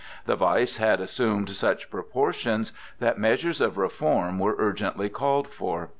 The 0.25 0.35
vice 0.35 0.77
had 0.77 0.99
assumed 0.99 1.51
such 1.51 1.91
proportions 1.91 2.71
that 2.97 3.19
measures 3.19 3.61
of 3.61 3.77
reform 3.77 4.39
were 4.39 4.55
urgently 4.57 5.09
called 5.09 5.47
for. 5.47 5.89